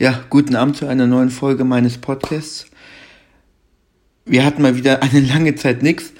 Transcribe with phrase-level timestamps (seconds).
[0.00, 2.64] Ja, guten Abend zu einer neuen Folge meines Podcasts.
[4.24, 6.14] Wir hatten mal wieder eine lange Zeit nix,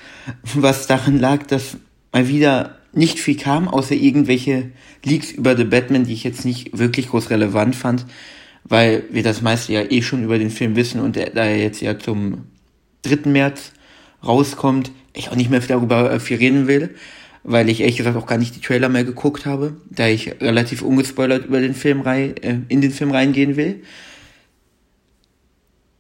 [0.55, 1.79] was daran lag, dass
[2.13, 4.73] mal wieder nicht viel kam, außer irgendwelche
[5.03, 8.05] Leaks über The Batman, die ich jetzt nicht wirklich groß relevant fand,
[8.65, 11.81] weil wir das meiste ja eh schon über den Film wissen und da er jetzt
[11.81, 12.49] ja zum
[13.05, 13.31] 3.
[13.31, 13.73] März
[14.23, 16.95] rauskommt, ich auch nicht mehr darüber viel reden will
[17.43, 20.83] weil ich ehrlich gesagt auch gar nicht die Trailer mehr geguckt habe, da ich relativ
[20.83, 23.83] ungespoilert über den Film rein, äh, in den Film reingehen will.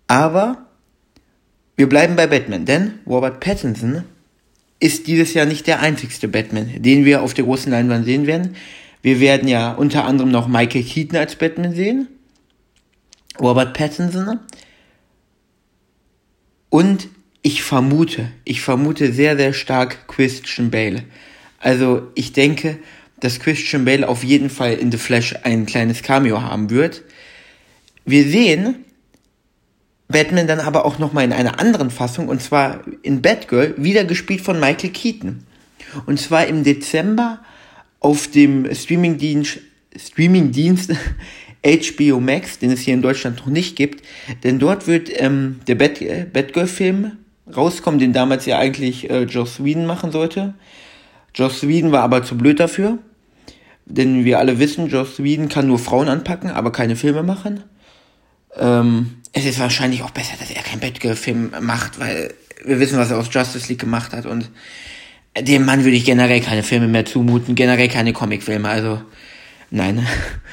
[0.07, 0.67] Aber
[1.77, 4.05] wir bleiben bei Batman, denn Robert Pattinson
[4.81, 8.57] ist dieses Jahr nicht der einzigste Batman, den wir auf der großen Leinwand sehen werden.
[9.03, 12.09] Wir werden ja unter anderem noch Michael Keaton als Batman sehen,
[13.39, 14.41] Robert Pattinson
[16.69, 17.09] und
[17.43, 21.05] ich vermute, ich vermute sehr, sehr stark Christian Bale.
[21.60, 22.78] Also ich denke,
[23.20, 27.02] dass Christian Bale auf jeden Fall in The Flash ein kleines Cameo haben wird.
[28.05, 28.84] Wir sehen
[30.09, 34.41] Batman dann aber auch nochmal in einer anderen Fassung, und zwar in Batgirl, wieder gespielt
[34.41, 35.44] von Michael Keaton.
[36.06, 37.41] Und zwar im Dezember
[38.00, 39.61] auf dem Streamingdienst,
[39.97, 40.92] Streamingdienst
[41.64, 44.05] HBO Max, den es hier in Deutschland noch nicht gibt,
[44.45, 46.00] denn dort wird ähm, der Bat
[46.33, 47.12] Batgirl-Film
[47.55, 50.55] rauskommen, den damals ja eigentlich äh, Joss Whedon machen sollte.
[51.34, 52.98] Joss Whedon war aber zu blöd dafür.
[53.86, 57.64] Denn wir alle wissen, Joss Whedon kann nur Frauen anpacken, aber keine Filme machen.
[58.56, 63.11] Ähm, es ist wahrscheinlich auch besser, dass er keinen Batgirl-Film macht, weil wir wissen, was
[63.11, 64.27] er aus Justice League gemacht hat.
[64.27, 64.51] Und
[65.39, 68.69] dem Mann würde ich generell keine Filme mehr zumuten, generell keine Comicfilme.
[68.69, 69.01] Also,
[69.70, 70.06] nein.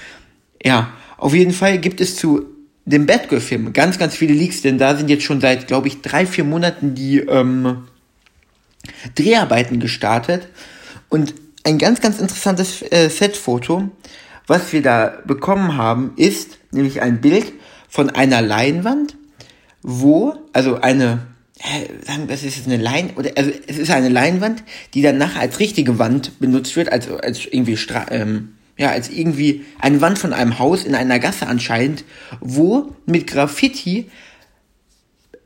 [0.63, 2.45] ja, auf jeden Fall gibt es zu
[2.85, 6.25] dem Batgirl-Film ganz, ganz viele Leaks, denn da sind jetzt schon seit, glaube ich, drei,
[6.25, 7.83] vier Monaten die ähm,
[9.15, 10.47] Dreharbeiten gestartet.
[11.09, 13.89] Und ein ganz, ganz interessantes äh, Setfoto,
[14.47, 17.51] was wir da bekommen haben, ist nämlich ein Bild
[17.89, 19.15] von einer Leinwand,
[19.81, 21.27] wo, also eine,
[22.05, 25.41] sagen wir, es ist eine Leinwand, oder, also es ist eine Leinwand, die dann nachher
[25.41, 30.19] als richtige Wand benutzt wird, als, als irgendwie, Stra ähm, ja, als irgendwie eine Wand
[30.19, 32.03] von einem Haus in einer Gasse anscheinend,
[32.39, 34.09] wo mit Graffiti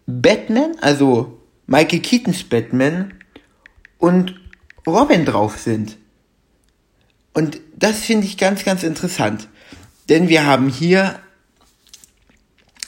[0.05, 3.13] Batman, also Michael Keatons Batman
[4.01, 4.35] und
[4.85, 5.97] Robin drauf sind.
[7.33, 9.47] Und das finde ich ganz, ganz interessant.
[10.09, 11.19] Denn wir haben hier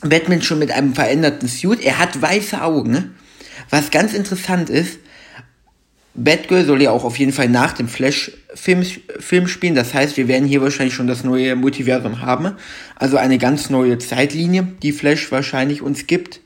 [0.02, 1.82] Batman schon mit einem veränderten Suit.
[1.82, 3.16] Er hat weiße Augen.
[3.70, 5.00] Was ganz interessant ist,
[6.16, 8.84] Batgirl soll ja auch auf jeden Fall nach dem Flash-Film
[9.20, 9.76] Film spielen.
[9.76, 12.56] Das heißt, wir werden hier wahrscheinlich schon das neue Multiversum haben.
[12.96, 16.42] Also eine ganz neue Zeitlinie, die Flash wahrscheinlich uns gibt.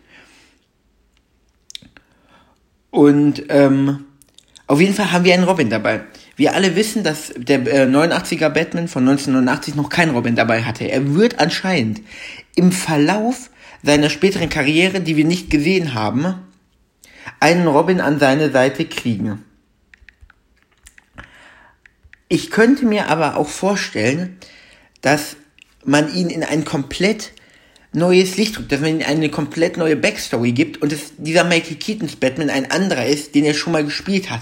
[2.91, 4.06] Und ähm,
[4.67, 6.01] auf jeden Fall haben wir einen Robin dabei.
[6.35, 10.83] Wir alle wissen, dass der äh, 89er Batman von 1989 noch keinen Robin dabei hatte.
[10.83, 12.01] Er wird anscheinend
[12.55, 13.49] im Verlauf
[13.81, 16.35] seiner späteren Karriere, die wir nicht gesehen haben,
[17.39, 19.43] einen Robin an seine Seite kriegen.
[22.27, 24.37] Ich könnte mir aber auch vorstellen,
[25.01, 25.37] dass
[25.85, 27.31] man ihn in ein komplett
[27.93, 31.77] neues Licht drückt, dass man ihm eine komplett neue Backstory gibt und dass dieser Michael
[31.77, 34.41] Keatons Batman ein anderer ist, den er schon mal gespielt hat.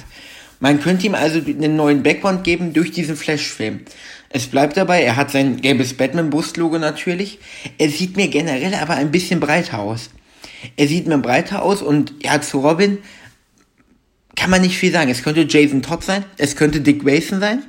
[0.59, 3.81] Man könnte ihm also einen neuen Background geben durch diesen Flash-Film.
[4.29, 7.39] Es bleibt dabei, er hat sein gelbes Batman-Brustlogo natürlich.
[7.77, 10.09] Er sieht mir generell aber ein bisschen breiter aus.
[10.75, 12.97] Er sieht mir breiter aus und ja, zu Robin
[14.35, 15.11] kann man nicht viel sagen.
[15.11, 17.63] Es könnte Jason Todd sein, es könnte Dick Grayson sein.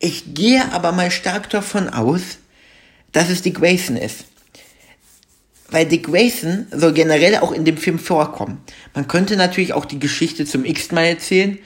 [0.00, 2.38] Ich gehe aber mal stark davon aus,
[3.12, 4.24] dass es Dick Grayson ist
[5.70, 8.58] weil Dick Grayson soll generell auch in dem Film vorkommen.
[8.94, 11.58] Man könnte natürlich auch die Geschichte zum x-mal erzählen,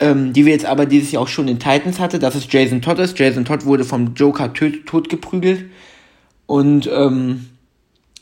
[0.00, 2.80] ähm, die wir jetzt aber dieses Jahr auch schon in Titans hatte, dass es Jason
[2.80, 3.18] Todd ist.
[3.18, 5.66] Jason Todd wurde vom Joker tot, totgeprügelt
[6.46, 7.46] und ähm,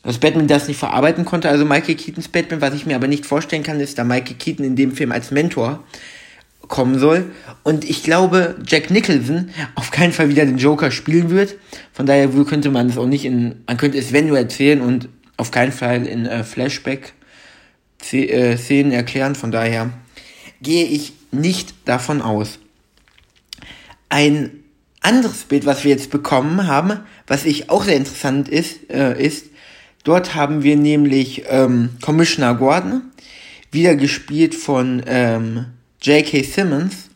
[0.02, 3.26] dass Batman das nicht verarbeiten konnte, also Michael Keatons Batman, was ich mir aber nicht
[3.26, 5.84] vorstellen kann, ist, da Michael Keaton in dem Film als Mentor
[6.68, 7.26] kommen soll.
[7.64, 11.56] Und ich glaube, Jack Nicholson auf keinen Fall wieder den Joker spielen wird.
[11.92, 15.08] Von daher könnte man es auch nicht in, man könnte es wenn nur erzählen und
[15.40, 19.34] auf keinen Fall in äh, Flashback-Szenen äh, erklären.
[19.34, 19.90] Von daher
[20.60, 22.60] gehe ich nicht davon aus.
[24.10, 24.62] Ein
[25.00, 29.46] anderes Bild, was wir jetzt bekommen haben, was ich auch sehr interessant ist, äh, ist,
[30.04, 33.02] dort haben wir nämlich ähm, Commissioner Gordon,
[33.72, 35.66] wieder gespielt von ähm,
[36.02, 36.42] J.K.
[36.42, 37.08] Simmons.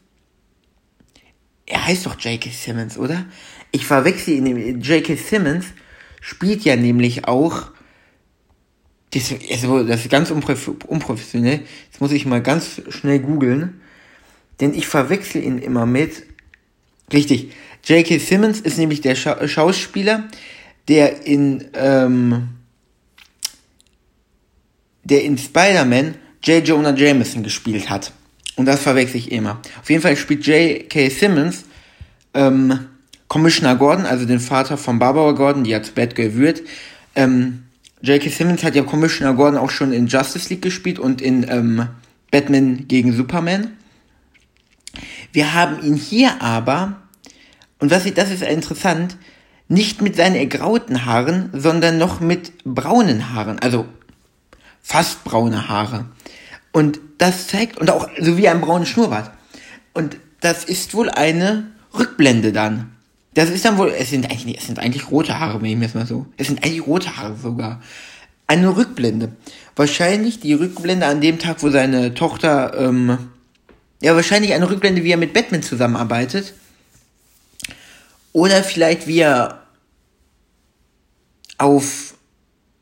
[1.67, 2.49] Er heißt doch J.K.
[2.51, 3.27] Simmons, oder?
[3.71, 4.81] Ich verwechsel ihn.
[4.81, 5.17] J.K.
[5.17, 5.67] Simmons
[6.21, 7.75] spielt ja nämlich auch
[9.15, 11.61] das, also, das ist ganz unprofessionell.
[11.91, 13.81] Jetzt muss ich mal ganz schnell googeln.
[14.61, 16.25] Denn ich verwechsel ihn immer mit.
[17.13, 17.53] Richtig.
[17.85, 18.19] J.K.
[18.19, 20.29] Simmons ist nämlich der Scha Schauspieler,
[20.89, 22.49] der in, ähm,
[25.03, 26.67] der in Spider-Man J.
[26.67, 28.13] Jonah Jameson gespielt hat.
[28.57, 29.61] Und das verwechsel ich immer.
[29.81, 31.09] Auf jeden Fall spielt J.K.
[31.09, 31.65] Simmons
[32.33, 32.87] ähm,
[33.29, 36.63] Commissioner Gordon, also den Vater von Barbara Gordon, die zu Batgirl wird.
[37.17, 37.64] Ähm,
[38.05, 38.29] J.K.
[38.29, 41.89] Simmons hat ja Commissioner Gordon auch schon in Justice League gespielt und in ähm,
[42.31, 43.79] Batman gegen Superman.
[45.33, 47.01] Wir haben ihn hier aber,
[47.79, 49.17] und was ich, das ist interessant,
[49.69, 53.87] nicht mit seinen ergrauten Haaren, sondern noch mit braunen Haaren, also
[54.83, 56.05] fast braune Haare.
[56.73, 59.31] Und das zeigt, und auch so wie ein braunes Schnurrbart.
[59.95, 61.69] Und das ist wohl eine
[61.99, 62.94] Rückblende dann.
[63.35, 65.87] Das ist dann wohl, es sind eigentlich, es sind eigentlich rote Haare, wenn ich mir
[65.87, 66.27] das mal so.
[66.37, 67.83] Es sind eigentlich rote Haare sogar.
[68.47, 69.33] Eine Rückblende.
[69.75, 73.19] Wahrscheinlich die Rückblende an dem Tag, wo seine Tochter, ähm,
[74.01, 76.55] ja, wahrscheinlich eine Rückblende, wie er mit Batman zusammenarbeitet.
[78.33, 79.65] Oder vielleicht wie er
[81.59, 82.15] auf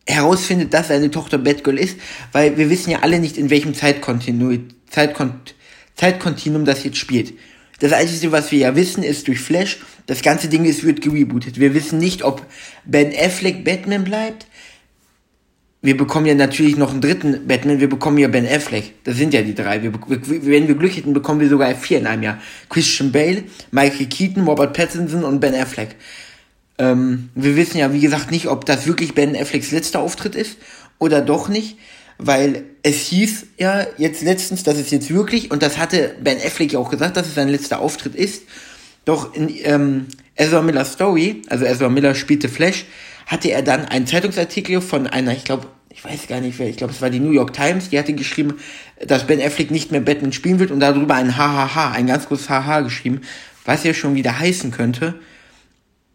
[0.06, 1.96] herausfindet, dass seine Tochter Batgirl ist,
[2.32, 5.54] weil wir wissen ja alle nicht, in welchem Zeitkontinuum, Zeitkont
[5.94, 7.34] Zeitkontinuum das jetzt spielt.
[7.80, 11.58] Das Einzige, was wir ja wissen, ist durch Flash, das ganze Ding ist, wird gerebootet.
[11.58, 12.46] Wir wissen nicht, ob
[12.84, 14.46] Ben Affleck Batman bleibt.
[15.84, 18.92] Wir bekommen ja natürlich noch einen dritten Batman, wir bekommen ja Ben Affleck.
[19.02, 19.82] Das sind ja die drei.
[19.82, 22.38] Wir, wenn wir Glück hätten, bekommen wir sogar vier in einem Jahr.
[22.68, 23.42] Christian Bale,
[23.72, 25.96] Michael Keaton, Robert Pattinson und Ben Affleck.
[26.78, 30.56] Ähm, wir wissen ja, wie gesagt, nicht, ob das wirklich Ben Afflecks letzter Auftritt ist
[30.98, 31.78] oder doch nicht,
[32.26, 36.72] weil es hieß ja jetzt letztens, dass es jetzt wirklich, und das hatte Ben Affleck
[36.72, 38.42] ja auch gesagt, dass es sein letzter Auftritt ist,
[39.04, 42.86] doch in ähm, Ezra Miller Story, also Ezra Miller spielte Flash,
[43.26, 46.76] hatte er dann einen Zeitungsartikel von einer, ich glaube, ich weiß gar nicht wer, ich
[46.76, 48.58] glaube, es war die New York Times, die hatte geschrieben,
[49.04, 52.48] dass Ben Affleck nicht mehr Batman spielen wird und darüber ein Hahaha, ein ganz großes
[52.48, 53.20] Haha geschrieben,
[53.64, 55.14] was ja schon wieder heißen könnte,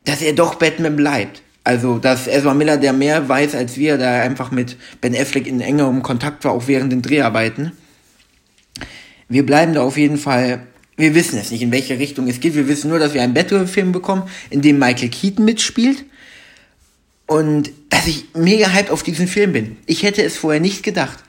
[0.06, 1.42] dass er doch Batman bleibt.
[1.68, 5.60] Also, dass Ezra Miller, der mehr weiß als wir, da einfach mit Ben Affleck in
[5.60, 7.74] engerem Kontakt war, auch während den Dreharbeiten.
[9.28, 10.66] Wir bleiben da auf jeden Fall,
[10.96, 12.56] wir wissen es nicht, in welche Richtung es geht.
[12.56, 16.06] Wir wissen nur, dass wir einen Batman-Film bekommen, in dem Michael Keaton mitspielt.
[17.25, 19.75] Und dass ich mega hyped auf diesen Film bin.
[19.88, 21.19] Ich hätte es vorher nicht gedacht.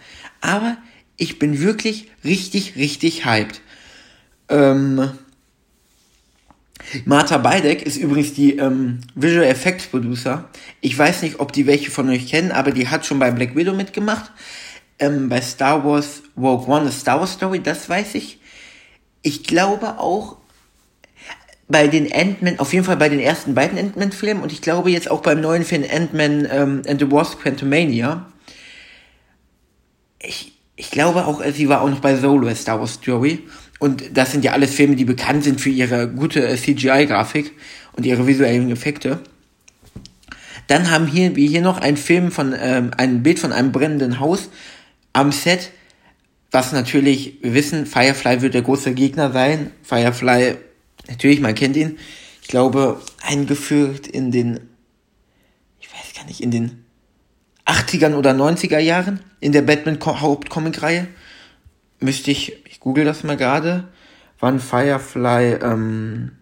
[0.40, 0.76] Aber
[1.16, 3.60] ich bin wirklich richtig, richtig hyped.
[4.48, 5.10] Ähm,
[7.04, 10.48] Martha Beidek ist übrigens die ähm, Visual Effects Producer.
[10.80, 13.54] Ich weiß nicht, ob die welche von euch kennen, aber die hat schon bei Black
[13.54, 14.30] Widow mitgemacht.
[14.98, 18.40] Ähm, bei Star Wars Rogue One, a Star Wars Story, das weiß ich.
[19.22, 20.36] Ich glaube auch
[21.68, 25.10] bei den Ant-Man, auf jeden Fall bei den ersten beiden Ant-Man-Filmen und ich glaube jetzt
[25.10, 28.26] auch beim neuen Film Ant-Man ähm, and the Wasp Quantumania.
[30.20, 33.46] Ich, ich glaube auch, sie war auch noch bei Solo, a Star Wars Story.
[33.78, 37.52] Und das sind ja alles Filme, die bekannt sind für ihre gute äh, CGI-Grafik
[37.92, 39.20] und ihre visuellen Effekte.
[40.66, 44.20] Dann haben hier, wir hier noch ein Film von, ähm, ein Bild von einem brennenden
[44.20, 44.50] Haus
[45.12, 45.70] am Set,
[46.50, 49.70] was natürlich, wir wissen, Firefly wird der große Gegner sein.
[49.82, 50.56] Firefly,
[51.06, 51.98] natürlich, man kennt ihn.
[52.42, 54.60] Ich glaube, eingeführt in den,
[55.80, 56.84] ich weiß gar nicht, in den
[57.66, 61.06] 80ern oder 90er Jahren in der Batman-Hauptcomic-Reihe.
[62.00, 63.86] Müsste ich ich google das mal gerade,
[64.38, 66.32] wann Firefly ähm,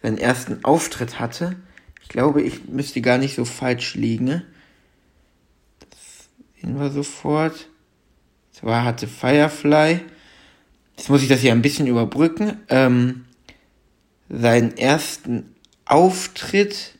[0.00, 1.56] seinen ersten Auftritt hatte.
[2.00, 4.24] Ich glaube, ich müsste gar nicht so falsch liegen.
[4.24, 4.46] Ne?
[5.90, 7.68] Das sehen wir sofort.
[8.52, 10.00] Zwar hatte Firefly,
[10.96, 13.26] jetzt muss ich das hier ein bisschen überbrücken, ähm,
[14.30, 16.98] seinen ersten Auftritt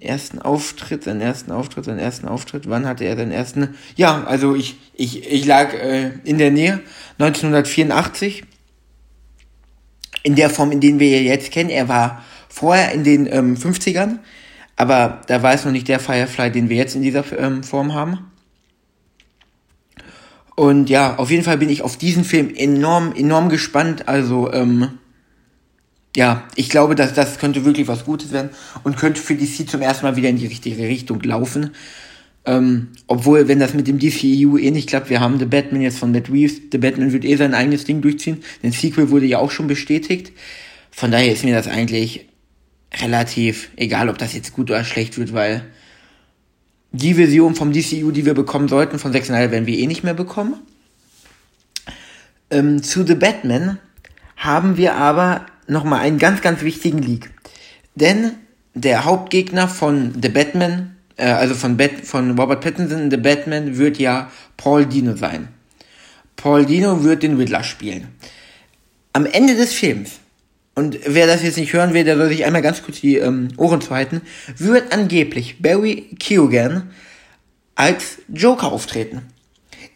[0.00, 2.68] ersten Auftritt, seinen ersten Auftritt, seinen ersten Auftritt.
[2.68, 3.74] Wann hatte er seinen ersten?
[3.96, 6.80] Ja, also ich, ich, ich lag äh, in der Nähe.
[7.18, 8.44] 1984.
[10.22, 11.70] In der Form, in den wir ihn jetzt kennen.
[11.70, 14.18] Er war vorher in den ähm, 50ern,
[14.76, 17.94] aber da war es noch nicht der Firefly, den wir jetzt in dieser ähm, Form
[17.94, 18.30] haben.
[20.56, 24.08] Und ja, auf jeden Fall bin ich auf diesen Film enorm, enorm gespannt.
[24.08, 24.99] Also, ähm,
[26.16, 28.50] ja, ich glaube, dass das könnte wirklich was Gutes werden
[28.82, 31.70] und könnte für DC zum ersten Mal wieder in die richtige Richtung laufen.
[32.46, 35.98] Ähm, obwohl, wenn das mit dem DCEU eh nicht klappt, wir haben The Batman jetzt
[35.98, 38.42] von Matt Reeves, The Batman wird eh sein eigenes Ding durchziehen.
[38.62, 40.32] Den Sequel wurde ja auch schon bestätigt.
[40.90, 42.26] Von daher ist mir das eigentlich
[43.02, 45.64] relativ egal, ob das jetzt gut oder schlecht wird, weil
[46.92, 50.02] die Version vom DCU, die wir bekommen sollten, von Zack Snyder, werden wir eh nicht
[50.02, 50.54] mehr bekommen.
[52.50, 53.78] Ähm, zu The Batman
[54.36, 57.30] haben wir aber nochmal einen ganz, ganz wichtigen Leak.
[57.94, 58.32] Denn
[58.74, 63.98] der Hauptgegner von The Batman, äh, also von, Bat von Robert Pattinson, The Batman, wird
[63.98, 65.48] ja Paul Dino sein.
[66.36, 68.08] Paul Dino wird den Riddler spielen.
[69.12, 70.20] Am Ende des Films
[70.74, 73.48] und wer das jetzt nicht hören will, der soll sich einmal ganz kurz die ähm,
[73.56, 74.22] Ohren zuhalten,
[74.56, 76.90] wird angeblich Barry Keoghan
[77.74, 79.22] als Joker auftreten.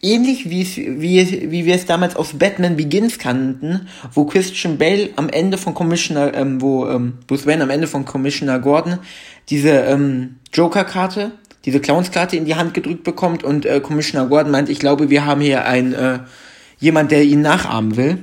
[0.05, 5.29] Ähnlich wie, wie, wie wir es damals aus Batman Begins kannten, wo Christian Bale am
[5.29, 8.99] Ende von Commissioner, ähm, wo ähm, Bruce Wayne am Ende von Commissioner Gordon
[9.49, 11.31] diese ähm, Joker-Karte,
[11.65, 15.25] diese Clowns-Karte in die Hand gedrückt bekommt und äh, Commissioner Gordon meint, ich glaube, wir
[15.25, 16.19] haben hier ein äh,
[16.77, 18.19] jemand, der ihn nachahmen will.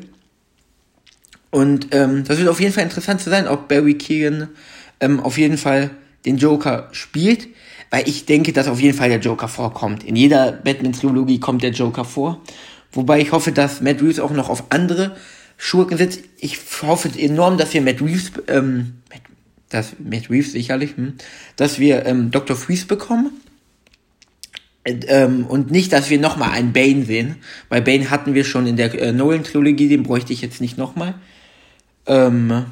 [1.51, 4.51] Und ähm, das wird auf jeden Fall interessant zu sein, ob Barry Keegan
[5.01, 5.91] ähm, auf jeden Fall
[6.25, 7.49] den Joker spielt,
[7.93, 10.03] weil ich denke, dass auf jeden Fall der Joker vorkommt.
[10.03, 12.41] In jeder Batman-Trilogie kommt der Joker vor.
[12.91, 15.15] Wobei ich hoffe, dass Matt Reeves auch noch auf andere
[15.59, 16.21] Schurken sitzt.
[16.39, 18.95] Ich hoffe enorm, dass wir Matt Reeves, ähm,
[19.69, 21.19] dass Matt Reeves sicherlich, hm,
[21.57, 22.57] dass wir ähm, Dr.
[22.57, 23.31] Freeze bekommen.
[24.87, 27.37] Ähm, und nicht, dass wir nochmal einen Bane sehen.
[27.69, 31.13] Weil Bane hatten wir schon in der äh, Nolan-Trilogie, den bräuchte ich jetzt nicht nochmal.
[32.07, 32.65] Ähm,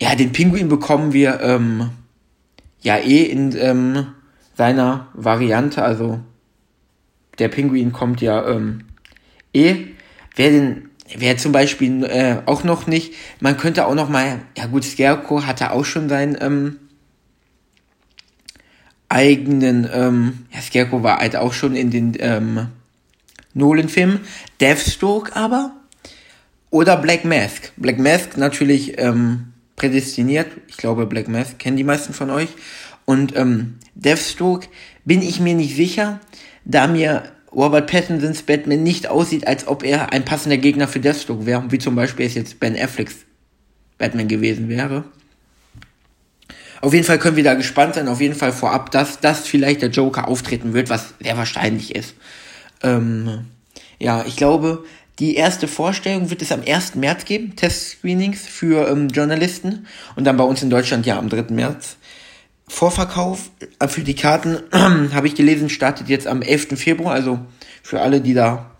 [0.00, 1.90] ja, den Pinguin bekommen wir ähm,
[2.80, 4.06] ja eh in ähm,
[4.56, 5.82] seiner Variante.
[5.82, 6.20] Also
[7.38, 8.84] der Pinguin kommt ja ähm,
[9.52, 9.86] eh.
[10.34, 14.66] Wer den, wer zum Beispiel äh, auch noch nicht, man könnte auch noch mal, ja
[14.66, 16.76] gut, Scarecrow hatte auch schon seinen ähm,
[19.08, 22.68] eigenen, ähm, ja, Scarecrow war halt auch schon in den ähm,
[23.54, 24.20] Nolan-Filmen.
[24.60, 25.72] Deathstroke aber
[26.70, 27.72] oder Black Mask.
[27.76, 30.48] Black Mask natürlich ähm, prädestiniert.
[30.68, 32.48] Ich glaube, Black Mask kennen die meisten von euch.
[33.04, 34.68] Und ähm, Deathstroke
[35.04, 36.20] bin ich mir nicht sicher,
[36.64, 41.46] da mir Robert Pattinsons Batman nicht aussieht, als ob er ein passender Gegner für Deathstroke
[41.46, 43.16] wäre, wie zum Beispiel es jetzt Ben Afflecks
[43.98, 45.04] Batman gewesen wäre.
[46.82, 49.80] Auf jeden Fall können wir da gespannt sein, auf jeden Fall vorab, dass das vielleicht
[49.82, 52.14] der Joker auftreten wird, was sehr wahrscheinlich ist.
[52.82, 53.46] Ähm,
[53.98, 54.84] ja, ich glaube,
[55.18, 56.94] die erste Vorstellung wird es am 1.
[56.96, 61.54] März geben, Testscreenings für ähm, Journalisten und dann bei uns in Deutschland ja am 3.
[61.54, 61.96] März.
[62.68, 66.78] Vorverkauf äh, für die Karten, habe ich gelesen, startet jetzt am 11.
[66.78, 67.38] Februar, also
[67.82, 68.70] für alle, die da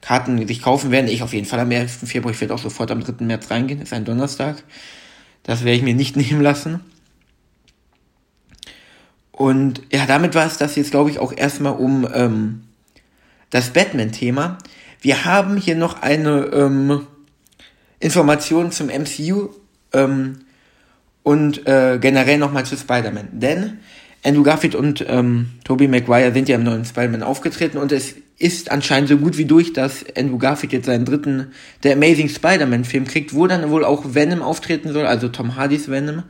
[0.00, 2.08] Karten sich kaufen werden, ich auf jeden Fall am 11.
[2.08, 3.24] Februar, ich werde auch sofort am 3.
[3.24, 4.62] März reingehen, ist ein Donnerstag.
[5.44, 6.80] Das werde ich mir nicht nehmen lassen.
[9.30, 12.64] Und ja, damit war es das jetzt, glaube ich, auch erstmal um ähm,
[13.50, 14.58] das Batman-Thema.
[15.00, 17.06] Wir haben hier noch eine ähm,
[18.00, 19.50] Information zum MCU
[19.92, 20.40] ähm,
[21.22, 23.28] und äh, generell nochmal zu Spider-Man.
[23.32, 23.78] Denn
[24.24, 28.70] Andrew Garfield und ähm, Tobey Maguire sind ja im neuen Spider-Man aufgetreten und es ist
[28.70, 31.48] anscheinend so gut wie durch, dass Andrew Garfield jetzt seinen dritten
[31.82, 36.24] The Amazing Spider-Man-Film kriegt, wo dann wohl auch Venom auftreten soll, also Tom Hardys Venom.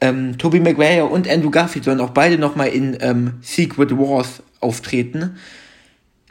[0.00, 5.36] Ähm, Tobey Maguire und Andrew Garfield sollen auch beide nochmal in ähm, Secret Wars auftreten.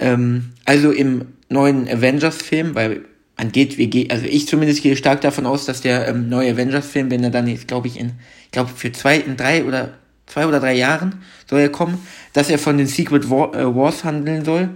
[0.02, 3.06] Ähm, also im neuen Avengers-Film, weil
[3.38, 6.52] man geht, wir gehen, also ich zumindest gehe stark davon aus, dass der ähm, neue
[6.52, 8.14] Avengers-Film, wenn er dann jetzt, glaube ich, in,
[8.46, 9.94] ich glaube, für zwei, in drei oder
[10.26, 14.04] zwei oder drei Jahren soll er kommen, dass er von den Secret War, äh, Wars
[14.04, 14.70] handeln soll,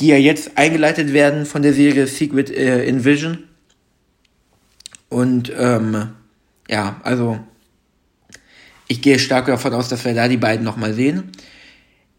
[0.00, 3.44] die ja jetzt eingeleitet werden von der Serie Secret äh, Invision.
[5.08, 6.10] Und ähm,
[6.68, 7.38] ja, also
[8.88, 11.32] ich gehe stark davon aus, dass wir da die beiden nochmal sehen.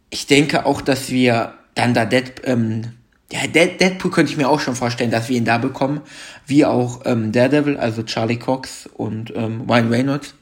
[0.09, 2.93] Ich denke auch, dass wir dann da Dead, ähm,
[3.31, 6.01] ja, Deadpool könnte ich mir auch schon vorstellen, dass wir ihn da bekommen,
[6.46, 10.34] wie auch ähm, Daredevil, also Charlie Cox und ähm, Ryan Reynolds.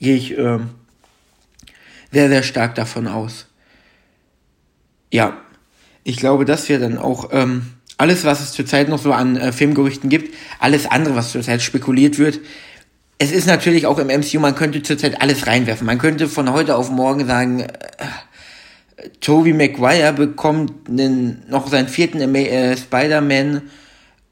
[0.00, 0.70] Gehe ich ähm,
[2.12, 3.46] sehr, sehr stark davon aus.
[5.12, 5.36] Ja,
[6.04, 9.52] ich glaube, dass wir dann auch ähm, alles, was es zurzeit noch so an äh,
[9.52, 12.40] Filmgerüchten gibt, alles andere, was zurzeit spekuliert wird,
[13.18, 15.86] es ist natürlich auch im MCU, man könnte zurzeit alles reinwerfen.
[15.86, 17.68] Man könnte von heute auf morgen sagen, äh,
[19.20, 23.62] Tobey Maguire bekommt einen, noch seinen vierten äh, Spider-Man,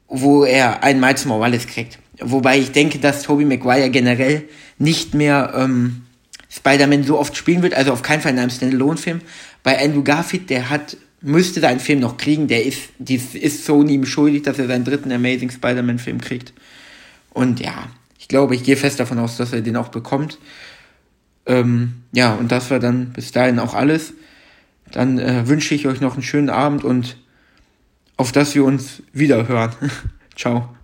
[0.07, 1.99] wo er einen Miles Morales kriegt.
[2.19, 4.43] Wobei ich denke, dass Tobey Maguire generell
[4.79, 6.03] nicht mehr ähm,
[6.49, 9.21] Spider-Man so oft spielen wird, also auf keinen Fall in einem Standalone-Film.
[9.63, 13.93] Bei Andrew Garfield, der hat, müsste seinen Film noch kriegen, der ist, die ist Sony
[13.93, 16.53] ihm schuldig, dass er seinen dritten Amazing Spider-Man-Film kriegt.
[17.31, 20.39] Und ja, ich glaube, ich gehe fest davon aus, dass er den auch bekommt.
[21.45, 24.13] Ähm, ja, und das war dann bis dahin auch alles.
[24.95, 27.17] Dann äh, wünsche ich euch noch einen schönen Abend und
[28.15, 29.71] auf dass wir uns wieder hören.
[30.37, 30.74] Ciao.